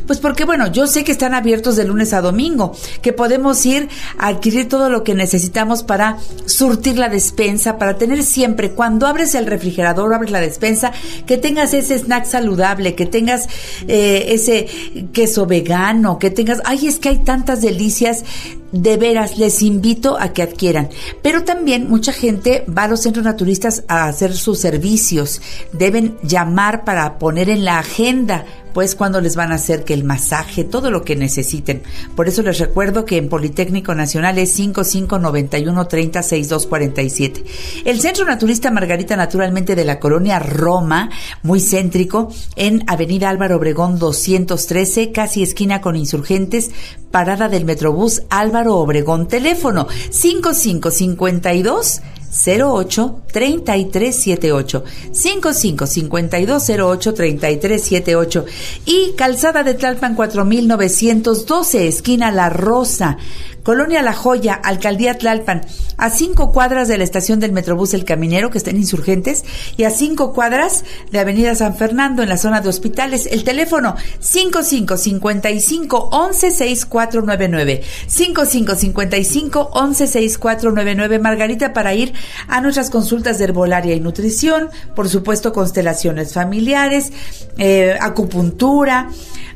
Pues 0.08 0.20
porque, 0.20 0.46
bueno, 0.46 0.72
yo 0.72 0.88
sé 0.88 1.04
que 1.04 1.12
están 1.12 1.34
abiertos 1.34 1.76
de 1.76 1.84
lunes 1.84 2.14
a 2.14 2.22
domingo, 2.22 2.74
que 3.02 3.14
podemos 3.14 3.66
ir 3.66 3.90
a 4.18 4.28
adquirir 4.28 4.70
todo 4.70 4.90
lo 4.90 5.04
que 5.04 5.14
necesitamos 5.14 5.84
para 5.84 6.18
surtir 6.46 6.98
la 6.98 7.10
despensa, 7.10 7.78
para 7.78 7.98
tener 7.98 8.24
siempre, 8.24 8.72
cuando 8.72 9.08
abres 9.08 9.36
el 9.36 9.46
refrigerador, 9.46 10.14
abres 10.14 10.32
la 10.32 10.40
despensa, 10.42 10.92
que 11.26 11.38
tengas 11.38 11.74
ese 11.74 12.00
snack 12.00 12.26
saludable, 12.26 12.96
que 12.96 13.06
tengas 13.06 13.48
eh, 13.88 14.28
ese 14.30 14.68
queso 15.12 15.46
vegano, 15.46 16.18
que 16.20 16.30
tengas, 16.30 16.62
ay, 16.66 16.88
es 16.88 17.00
que 17.00 17.10
hay 17.10 17.18
tantas 17.20 17.62
delicias 17.62 18.24
de 18.72 18.98
veras 18.98 19.38
les 19.38 19.62
invito 19.62 20.20
a 20.20 20.34
que 20.34 20.42
adquieran. 20.42 20.90
Pero 21.22 21.44
también 21.44 21.90
mucha 21.90 22.12
gente 22.12 22.66
va 22.68 22.84
a 22.84 22.88
los 22.88 23.02
centros 23.02 23.24
naturistas 23.26 23.84
a 23.88 24.06
hacer 24.06 24.34
sus 24.34 24.60
servicios. 24.60 25.42
Deben 25.72 26.18
llamar 26.24 26.84
para 26.84 27.18
poner 27.18 27.50
en 27.50 27.64
la 27.64 27.80
agenda 27.80 28.46
pues 28.76 28.94
cuando 28.94 29.22
les 29.22 29.38
van 29.38 29.54
a 29.54 29.56
hacer 29.56 29.86
que 29.86 29.94
el 29.94 30.04
masaje, 30.04 30.66
todo 30.66 30.92
lo 30.92 31.06
que 31.06 31.16
necesiten. 31.16 31.82
Por 32.14 32.28
eso 32.28 32.42
les 32.42 32.60
recuerdo 32.60 33.06
que 33.06 33.16
en 33.16 33.30
Politécnico 33.30 33.96
Nacional 33.96 34.38
es 34.38 34.52
5591 34.52 35.88
30 35.88 36.22
6247. 36.22 37.46
El 37.86 38.02
Centro 38.02 38.26
Naturista 38.26 38.72
Margarita 38.72 39.16
Naturalmente 39.16 39.76
de 39.76 39.86
la 39.86 39.98
colonia 39.98 40.40
Roma, 40.40 41.10
muy 41.42 41.62
céntrico, 41.62 42.34
en 42.58 42.84
Avenida 42.88 43.30
Álvaro 43.30 43.56
Obregón 43.56 43.98
213, 43.98 45.14
casi 45.14 45.42
esquina 45.42 45.80
con 45.80 45.96
insurgentes, 45.96 46.72
parada 47.12 47.48
del 47.48 47.64
Metrobús 47.64 48.24
Álvaro 48.30 48.76
Obregón. 48.76 49.30
Teléfono 49.30 49.88
5552 50.10 52.02
08 52.36 53.22
3378 53.32 54.84
55 55.12 55.88
52 55.88 56.70
08 56.70 57.14
3378 57.14 58.46
y 58.86 59.14
Calzada 59.16 59.64
de 59.64 59.74
Tlalpan 59.76 60.16
4912 60.16 61.88
esquina 61.88 62.32
La 62.32 62.50
Rosa 62.50 63.18
Colonia 63.66 64.02
La 64.04 64.14
Joya, 64.14 64.54
Alcaldía 64.54 65.18
Tlalpan, 65.18 65.62
a 65.98 66.12
cinco 66.12 66.52
cuadras 66.52 66.88
de 66.88 67.00
la 67.00 67.04
estación 67.04 67.40
del 67.40 67.52
Metrobús 67.52 67.96
El 67.96 68.06
Caminero, 68.06 68.52
que 68.52 68.60
está 68.60 68.70
en 68.70 68.78
Insurgentes, 68.78 69.44
y 69.76 69.86
a 69.86 69.90
cinco 69.90 70.34
cuadras 70.34 70.84
de 71.12 71.18
Avenida 71.18 71.56
San 71.56 71.76
Fernando, 71.76 72.22
en 72.22 72.30
la 72.30 72.38
zona 72.38 72.62
de 72.62 72.70
hospitales. 72.70 73.26
El 73.26 73.44
teléfono 73.44 73.96
5555 74.20 76.10
116499 76.12 77.82
5555 78.06 79.72
116499 79.74 81.18
Margarita, 81.18 81.74
para 81.74 81.96
ir 81.96 82.14
a 82.48 82.62
nuestras 82.62 82.92
consultas 82.92 83.40
de 83.40 83.46
herbolaria 83.46 83.96
y 83.96 84.00
nutrición, 84.00 84.70
por 84.96 85.10
supuesto, 85.10 85.52
constelaciones 85.52 86.34
familiares, 86.34 87.12
eh, 87.58 87.98
acupuntura, 88.00 89.10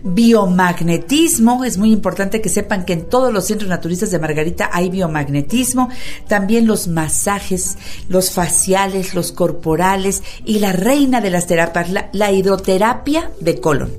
biomagnetismo. 0.04 1.64
Es 1.64 1.78
muy 1.78 1.92
importante 1.92 2.42
que 2.42 2.50
sepan 2.50 2.86
que 2.86 2.94
en 2.94 3.08
todos 3.08 3.34
los 3.34 3.46
centros 3.46 3.70
naturistas 3.70 3.99
de 4.00 4.20
Margarita 4.20 4.70
hay 4.72 4.90
biomagnetismo. 4.90 5.90
También 6.28 6.68
los 6.68 6.88
masajes, 6.88 7.78
los 8.08 8.32
faciales, 8.32 9.14
los 9.14 9.32
corporales 9.32 10.24
y 10.46 10.60
la 10.60 10.72
reina 10.72 11.22
de 11.22 11.30
las 11.30 11.48
terapias, 11.48 11.92
la, 12.14 12.32
hidroterapia 12.32 13.32
de 13.40 13.60
colon. 13.60 13.92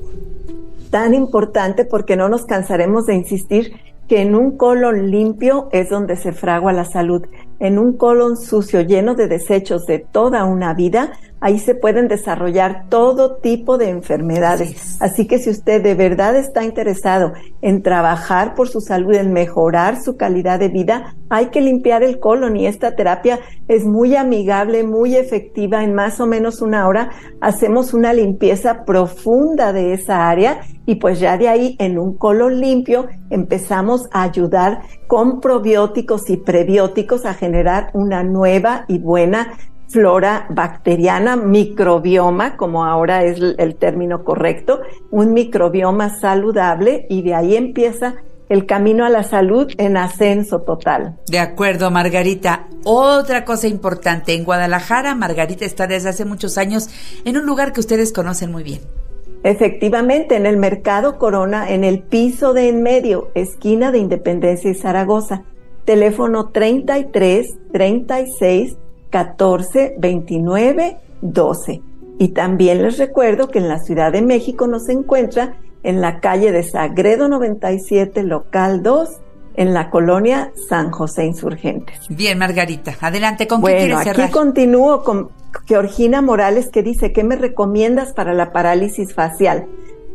Tan 0.90 1.14
importante 1.14 1.84
porque 1.84 2.16
no 2.16 2.28
nos 2.28 2.46
cansaremos 2.46 3.06
de 3.06 3.14
insistir 3.14 3.72
que 4.08 4.22
en 4.22 4.34
un 4.34 4.56
colon 4.56 5.10
limpio 5.10 5.68
es 5.72 5.88
donde 5.88 6.16
se 6.16 6.32
fragua 6.32 6.72
la 6.72 6.84
salud. 6.84 7.22
En 7.60 7.78
un 7.78 7.98
colon 7.98 8.38
sucio 8.38 8.80
lleno 8.80 9.14
de 9.14 9.28
desechos 9.28 9.84
de 9.84 9.98
toda 9.98 10.44
una 10.44 10.72
vida, 10.72 11.12
ahí 11.40 11.58
se 11.58 11.74
pueden 11.74 12.08
desarrollar 12.08 12.86
todo 12.88 13.36
tipo 13.36 13.76
de 13.76 13.90
enfermedades. 13.90 14.96
Así, 15.00 15.26
que 15.26 15.38
si 15.38 15.50
usted 15.50 15.82
de 15.82 15.94
verdad 15.94 16.36
está 16.36 16.64
interesado 16.64 17.32
en 17.60 17.82
trabajar 17.82 18.54
por 18.54 18.68
su 18.68 18.80
salud, 18.80 19.14
en 19.14 19.34
mejorar 19.34 20.00
su 20.02 20.16
calidad 20.16 20.58
de 20.58 20.68
vida, 20.68 21.14
hay 21.28 21.46
que 21.46 21.60
limpiar 21.60 22.02
el 22.02 22.18
colon 22.18 22.56
y 22.56 22.66
esta 22.66 22.96
terapia 22.96 23.40
es 23.68 23.84
muy 23.84 24.16
amigable, 24.16 24.82
muy 24.82 25.16
efectiva. 25.16 25.84
En 25.84 25.94
más 25.94 26.18
o 26.18 26.26
menos 26.26 26.62
una 26.62 26.88
hora 26.88 27.10
hacemos 27.42 27.94
una 27.94 28.12
limpieza 28.12 28.84
profunda 28.84 29.72
de 29.72 29.92
esa 29.92 30.28
área 30.28 30.62
y 30.86 30.96
pues 30.96 31.20
ya 31.20 31.36
de 31.38 31.48
ahí 31.48 31.76
en 31.78 31.98
un 31.98 32.16
colon 32.16 32.58
limpio 32.58 33.06
empezamos 33.30 34.08
a 34.12 34.22
ayudar 34.22 34.80
con 35.10 35.40
probióticos 35.40 36.30
y 36.30 36.36
prebióticos 36.36 37.26
a 37.26 37.34
generar 37.34 37.90
una 37.94 38.22
nueva 38.22 38.84
y 38.86 39.00
buena 39.00 39.58
flora 39.88 40.46
bacteriana, 40.50 41.34
microbioma, 41.34 42.56
como 42.56 42.84
ahora 42.84 43.24
es 43.24 43.40
el 43.58 43.74
término 43.74 44.22
correcto, 44.22 44.82
un 45.10 45.32
microbioma 45.32 46.16
saludable 46.20 47.06
y 47.10 47.22
de 47.22 47.34
ahí 47.34 47.56
empieza 47.56 48.14
el 48.48 48.66
camino 48.66 49.04
a 49.04 49.10
la 49.10 49.24
salud 49.24 49.66
en 49.78 49.96
ascenso 49.96 50.60
total. 50.60 51.16
De 51.26 51.40
acuerdo, 51.40 51.90
Margarita. 51.90 52.68
Otra 52.84 53.44
cosa 53.44 53.66
importante, 53.66 54.34
en 54.34 54.44
Guadalajara, 54.44 55.16
Margarita 55.16 55.64
está 55.64 55.88
desde 55.88 56.10
hace 56.10 56.24
muchos 56.24 56.56
años 56.56 56.88
en 57.24 57.36
un 57.36 57.46
lugar 57.46 57.72
que 57.72 57.80
ustedes 57.80 58.12
conocen 58.12 58.52
muy 58.52 58.62
bien. 58.62 58.80
Efectivamente, 59.42 60.36
en 60.36 60.46
el 60.46 60.56
Mercado 60.58 61.18
Corona, 61.18 61.70
en 61.70 61.84
el 61.84 62.02
piso 62.02 62.52
de 62.52 62.68
en 62.68 62.82
medio, 62.82 63.30
esquina 63.34 63.90
de 63.90 63.98
Independencia 63.98 64.70
y 64.70 64.74
Zaragoza. 64.74 65.42
Teléfono 65.84 66.48
33 66.50 67.46
36 67.72 68.76
14 69.08 69.94
29 69.98 70.98
12. 71.22 71.82
Y 72.18 72.28
también 72.28 72.82
les 72.82 72.98
recuerdo 72.98 73.48
que 73.48 73.58
en 73.58 73.68
la 73.68 73.78
Ciudad 73.78 74.12
de 74.12 74.20
México 74.20 74.66
nos 74.66 74.88
encuentra 74.88 75.56
en 75.82 76.02
la 76.02 76.20
calle 76.20 76.52
de 76.52 76.62
Sagredo 76.62 77.28
97, 77.28 78.22
local 78.22 78.82
2, 78.82 79.08
en 79.54 79.72
la 79.72 79.90
colonia 79.90 80.52
San 80.68 80.90
José 80.90 81.24
Insurgentes. 81.24 81.98
Bien, 82.10 82.38
Margarita, 82.38 82.94
adelante, 83.00 83.46
¿con 83.46 83.62
qué 83.62 83.76
quieres 83.76 84.00
cerrar? 84.00 84.26
Aquí 84.26 84.32
continúo 84.32 85.02
con 85.02 85.30
Georgina 85.66 86.22
Morales 86.22 86.68
que 86.70 86.82
dice, 86.82 87.12
¿qué 87.12 87.24
me 87.24 87.36
recomiendas 87.36 88.12
para 88.12 88.34
la 88.34 88.52
parálisis 88.52 89.14
facial? 89.14 89.66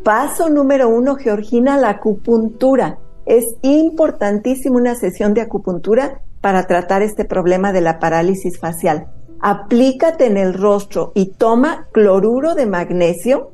Paso 0.04 0.50
número 0.50 0.89
uno, 0.89 1.15
Georgina, 1.15 1.78
la 1.78 1.89
acupuntura. 1.89 3.00
Es 3.26 3.56
importantísimo 3.62 4.78
una 4.78 4.95
sesión 4.95 5.34
de 5.34 5.41
acupuntura 5.41 6.21
para 6.41 6.67
tratar 6.67 7.02
este 7.02 7.26
problema 7.26 7.74
de 7.74 7.82
la 7.82 8.00
parálisis 8.00 8.60
facial. 8.60 9.08
Aplícate 9.39 10.28
en 10.28 10.38
el 10.38 10.54
rostro 10.54 11.12
y 11.15 11.32
toma 11.32 11.88
cloruro 11.91 12.54
de 12.54 12.67
magnesio. 12.67 13.52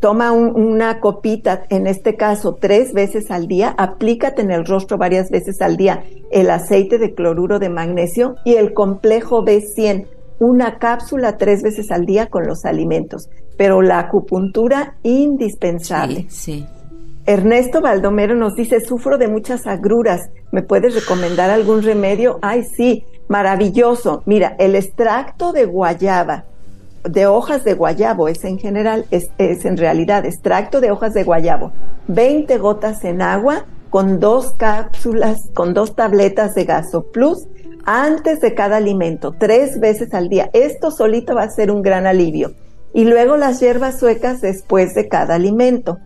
Toma 0.00 0.30
una 0.32 1.00
copita, 1.00 1.64
en 1.70 1.86
este 1.86 2.16
caso 2.16 2.56
tres 2.60 2.92
veces 2.92 3.30
al 3.30 3.48
día, 3.48 3.74
aplícate 3.78 4.42
en 4.42 4.52
el 4.52 4.64
rostro 4.64 4.96
varias 4.96 5.30
veces 5.30 5.60
al 5.60 5.76
día 5.76 6.04
el 6.30 6.50
aceite 6.50 6.98
de 6.98 7.14
cloruro 7.14 7.58
de 7.58 7.68
magnesio 7.68 8.36
y 8.44 8.54
el 8.54 8.74
complejo 8.74 9.44
B100, 9.44 10.06
una 10.40 10.78
cápsula 10.78 11.36
tres 11.36 11.62
veces 11.62 11.90
al 11.90 12.06
día 12.06 12.26
con 12.26 12.46
los 12.46 12.64
alimentos. 12.64 13.28
Pero 13.56 13.82
la 13.82 13.98
acupuntura 13.98 14.96
indispensable. 15.02 16.26
Sí, 16.28 16.64
sí. 16.64 16.66
Ernesto 17.28 17.82
Baldomero 17.82 18.34
nos 18.34 18.54
dice, 18.54 18.80
sufro 18.80 19.18
de 19.18 19.28
muchas 19.28 19.66
agruras, 19.66 20.30
¿me 20.50 20.62
puedes 20.62 20.94
recomendar 20.94 21.50
algún 21.50 21.82
remedio? 21.82 22.38
Ay, 22.40 22.64
sí, 22.64 23.04
maravilloso. 23.28 24.22
Mira, 24.24 24.56
el 24.58 24.74
extracto 24.74 25.52
de 25.52 25.66
guayaba, 25.66 26.44
de 27.04 27.26
hojas 27.26 27.64
de 27.64 27.74
guayabo, 27.74 28.28
es 28.28 28.42
en 28.44 28.58
general, 28.58 29.04
es, 29.10 29.28
es 29.36 29.66
en 29.66 29.76
realidad 29.76 30.24
extracto 30.24 30.80
de 30.80 30.90
hojas 30.90 31.12
de 31.12 31.24
guayabo, 31.24 31.70
20 32.06 32.56
gotas 32.56 33.04
en 33.04 33.20
agua 33.20 33.66
con 33.90 34.20
dos 34.20 34.52
cápsulas, 34.52 35.50
con 35.52 35.74
dos 35.74 35.94
tabletas 35.94 36.54
de 36.54 36.64
Gaso 36.64 37.02
Plus 37.12 37.46
antes 37.90 38.42
de 38.42 38.52
cada 38.52 38.76
alimento, 38.76 39.34
tres 39.38 39.80
veces 39.80 40.12
al 40.12 40.28
día. 40.28 40.50
Esto 40.52 40.90
solito 40.90 41.34
va 41.34 41.44
a 41.44 41.50
ser 41.50 41.70
un 41.70 41.80
gran 41.80 42.06
alivio. 42.06 42.52
Y 42.92 43.06
luego 43.06 43.38
las 43.38 43.60
hierbas 43.60 43.98
suecas 43.98 44.42
después 44.42 44.94
de 44.94 45.08
cada 45.08 45.36
alimento. 45.36 45.96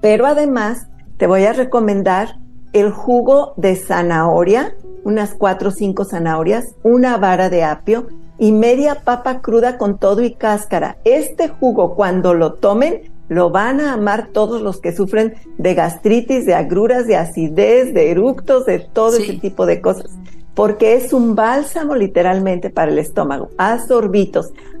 Pero 0.00 0.24
además 0.24 0.86
te 1.18 1.26
voy 1.26 1.44
a 1.44 1.52
recomendar 1.52 2.38
el 2.72 2.92
jugo 2.92 3.52
de 3.58 3.76
zanahoria, 3.76 4.74
unas 5.04 5.34
cuatro 5.34 5.68
o 5.68 5.72
cinco 5.72 6.06
zanahorias, 6.06 6.64
una 6.82 7.18
vara 7.18 7.50
de 7.50 7.62
apio 7.62 8.06
y 8.38 8.52
media 8.52 9.02
papa 9.04 9.42
cruda 9.42 9.76
con 9.76 9.98
todo 9.98 10.22
y 10.22 10.32
cáscara. 10.32 10.96
Este 11.04 11.48
jugo 11.48 11.94
cuando 11.94 12.32
lo 12.32 12.54
tomen 12.54 13.12
lo 13.28 13.50
van 13.50 13.80
a 13.80 13.92
amar 13.92 14.28
todos 14.32 14.62
los 14.62 14.80
que 14.80 14.96
sufren 14.96 15.34
de 15.58 15.74
gastritis, 15.74 16.46
de 16.46 16.54
agruras, 16.54 17.06
de 17.06 17.16
acidez, 17.16 17.92
de 17.92 18.10
eructos, 18.12 18.64
de 18.64 18.78
todo 18.78 19.18
ese 19.18 19.34
tipo 19.34 19.66
de 19.66 19.82
cosas 19.82 20.10
porque 20.56 20.94
es 20.94 21.12
un 21.12 21.34
bálsamo 21.34 21.94
literalmente 21.94 22.70
para 22.70 22.90
el 22.90 22.98
estómago. 22.98 23.50
A 23.58 23.78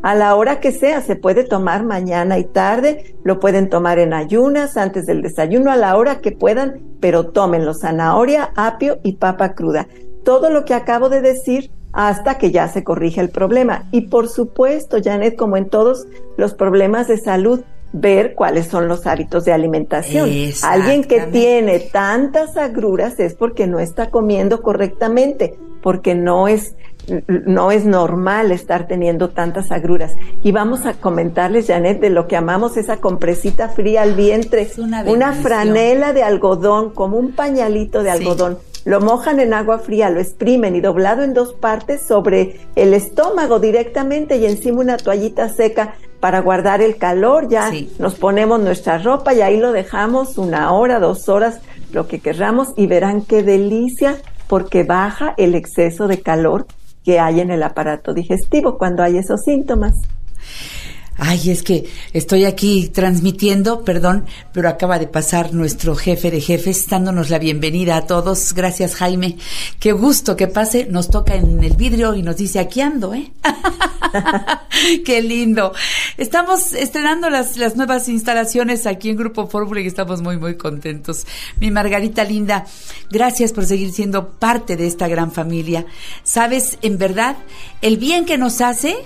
a 0.02 0.14
la 0.14 0.34
hora 0.34 0.58
que 0.58 0.72
sea, 0.72 1.02
se 1.02 1.16
puede 1.16 1.44
tomar 1.44 1.84
mañana 1.84 2.38
y 2.38 2.44
tarde, 2.44 3.14
lo 3.24 3.38
pueden 3.38 3.68
tomar 3.68 3.98
en 3.98 4.14
ayunas, 4.14 4.78
antes 4.78 5.04
del 5.04 5.20
desayuno, 5.20 5.70
a 5.70 5.76
la 5.76 5.96
hora 5.98 6.20
que 6.22 6.32
puedan, 6.32 6.80
pero 6.98 7.26
tómenlo, 7.26 7.74
zanahoria, 7.74 8.52
apio 8.56 9.00
y 9.02 9.16
papa 9.16 9.52
cruda. 9.52 9.86
Todo 10.24 10.48
lo 10.48 10.64
que 10.64 10.72
acabo 10.72 11.10
de 11.10 11.20
decir 11.20 11.70
hasta 11.92 12.38
que 12.38 12.50
ya 12.50 12.68
se 12.68 12.82
corrige 12.82 13.20
el 13.20 13.28
problema. 13.28 13.84
Y 13.92 14.08
por 14.08 14.28
supuesto, 14.28 14.96
Janet, 15.04 15.36
como 15.36 15.58
en 15.58 15.68
todos 15.68 16.06
los 16.38 16.54
problemas 16.54 17.06
de 17.06 17.18
salud, 17.18 17.60
ver 17.98 18.34
cuáles 18.34 18.66
son 18.66 18.88
los 18.88 19.06
hábitos 19.06 19.44
de 19.44 19.52
alimentación. 19.52 20.30
Alguien 20.62 21.04
que 21.04 21.22
tiene 21.22 21.80
tantas 21.80 22.56
agruras 22.56 23.18
es 23.18 23.34
porque 23.34 23.66
no 23.66 23.78
está 23.78 24.10
comiendo 24.10 24.62
correctamente, 24.62 25.58
porque 25.82 26.14
no 26.14 26.48
es 26.48 26.74
no 27.28 27.70
es 27.70 27.84
normal 27.84 28.50
estar 28.50 28.88
teniendo 28.88 29.30
tantas 29.30 29.70
agruras. 29.70 30.14
Y 30.42 30.50
vamos 30.50 30.86
a 30.86 30.94
comentarles, 30.94 31.68
Janet, 31.68 32.00
de 32.00 32.10
lo 32.10 32.26
que 32.26 32.36
amamos 32.36 32.76
esa 32.76 32.96
compresita 32.96 33.68
fría 33.68 34.02
al 34.02 34.14
vientre, 34.14 34.68
una, 35.06 35.32
franela 35.32 36.12
de 36.12 36.24
algodón, 36.24 36.90
como 36.90 37.16
un 37.16 37.30
pañalito 37.30 38.02
de 38.02 38.10
algodón. 38.10 38.58
Lo 38.84 39.00
mojan 39.00 39.38
en 39.40 39.54
agua 39.54 39.78
fría, 39.78 40.10
lo 40.10 40.20
exprimen 40.20 40.74
y 40.74 40.80
doblado 40.80 41.22
en 41.22 41.32
dos 41.32 41.54
partes 41.54 42.02
sobre 42.06 42.60
el 42.76 42.92
estómago 42.92 43.60
directamente 43.60 44.36
y 44.36 44.46
encima 44.46 44.80
una 44.80 44.96
toallita 44.96 45.48
seca 45.48 45.94
para 46.26 46.40
guardar 46.40 46.82
el 46.82 46.96
calor, 46.96 47.48
ya 47.48 47.70
nos 48.00 48.16
ponemos 48.16 48.58
nuestra 48.58 48.98
ropa 48.98 49.32
y 49.32 49.42
ahí 49.42 49.58
lo 49.58 49.70
dejamos 49.70 50.38
una 50.38 50.72
hora, 50.72 50.98
dos 50.98 51.28
horas, 51.28 51.60
lo 51.92 52.08
que 52.08 52.18
querramos 52.18 52.70
y 52.76 52.88
verán 52.88 53.22
qué 53.22 53.44
delicia 53.44 54.16
porque 54.48 54.82
baja 54.82 55.34
el 55.36 55.54
exceso 55.54 56.08
de 56.08 56.22
calor 56.22 56.66
que 57.04 57.20
hay 57.20 57.38
en 57.38 57.52
el 57.52 57.62
aparato 57.62 58.12
digestivo 58.12 58.76
cuando 58.76 59.04
hay 59.04 59.18
esos 59.18 59.42
síntomas. 59.42 59.94
Ay, 61.18 61.50
es 61.50 61.62
que 61.62 61.88
estoy 62.12 62.44
aquí 62.44 62.90
transmitiendo, 62.92 63.84
perdón, 63.84 64.26
pero 64.52 64.68
acaba 64.68 64.98
de 64.98 65.06
pasar 65.06 65.54
nuestro 65.54 65.96
jefe 65.96 66.30
de 66.30 66.42
jefes 66.42 66.86
dándonos 66.88 67.30
la 67.30 67.38
bienvenida 67.38 67.96
a 67.96 68.06
todos. 68.06 68.52
Gracias, 68.52 68.96
Jaime. 68.96 69.38
Qué 69.80 69.92
gusto 69.92 70.36
que 70.36 70.46
pase. 70.46 70.86
Nos 70.90 71.08
toca 71.08 71.34
en 71.34 71.64
el 71.64 71.74
vidrio 71.74 72.14
y 72.14 72.22
nos 72.22 72.36
dice, 72.36 72.58
aquí 72.58 72.82
ando, 72.82 73.14
¿eh? 73.14 73.32
Qué 75.06 75.22
lindo. 75.22 75.72
Estamos 76.18 76.74
estrenando 76.74 77.30
las, 77.30 77.56
las 77.56 77.76
nuevas 77.76 78.08
instalaciones 78.08 78.86
aquí 78.86 79.08
en 79.08 79.16
Grupo 79.16 79.46
Fórmula 79.46 79.80
y 79.80 79.86
estamos 79.86 80.20
muy, 80.20 80.36
muy 80.36 80.56
contentos. 80.56 81.26
Mi 81.60 81.70
Margarita 81.70 82.24
linda, 82.24 82.66
gracias 83.10 83.52
por 83.52 83.64
seguir 83.64 83.90
siendo 83.92 84.32
parte 84.32 84.76
de 84.76 84.86
esta 84.86 85.08
gran 85.08 85.32
familia. 85.32 85.86
Sabes, 86.24 86.78
en 86.82 86.98
verdad, 86.98 87.36
el 87.80 87.96
bien 87.96 88.26
que 88.26 88.36
nos 88.36 88.60
hace 88.60 88.96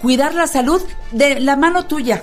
cuidar 0.00 0.34
la 0.34 0.46
salud 0.46 0.82
de 1.12 1.40
la 1.40 1.56
mano 1.56 1.86
tuya. 1.86 2.22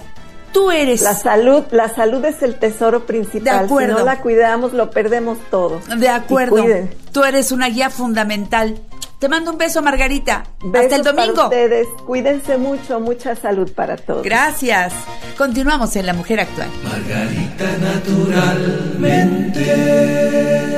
Tú 0.54 0.72
eres. 0.72 1.02
La 1.02 1.14
salud, 1.14 1.64
la 1.72 1.94
salud 1.94 2.24
es 2.26 2.42
el 2.42 2.56
tesoro 2.56 3.06
principal. 3.06 3.44
De 3.44 3.66
acuerdo. 3.66 3.96
Si 3.96 4.00
no 4.00 4.06
la 4.06 4.22
cuidamos, 4.22 4.74
lo 4.74 4.90
perdemos 4.90 5.38
todo. 5.52 5.82
De 5.98 6.10
acuerdo. 6.10 6.66
Tú 7.12 7.24
eres 7.24 7.52
una 7.52 7.70
guía 7.70 7.90
fundamental. 7.90 8.80
Te 9.20 9.30
mando 9.30 9.52
un 9.52 9.58
beso, 9.58 9.82
Margarita. 9.82 10.44
Hasta 10.64 10.96
el 10.96 11.04
domingo. 11.04 11.34
Para 11.34 11.46
ustedes. 11.46 11.88
Cuídense 12.06 12.58
mucho, 12.58 13.00
mucha 13.00 13.36
salud 13.36 13.72
para 13.74 13.98
todos. 13.98 14.24
Gracias. 14.24 14.94
Continuamos 15.38 15.96
en 15.96 16.06
La 16.06 16.14
Mujer 16.14 16.42
Actual. 16.42 16.70
Margarita 16.84 17.66
naturalmente. 17.80 20.78